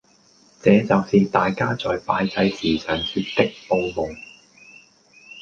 [0.63, 4.17] 這就是大家在拜祭時常說旳報夢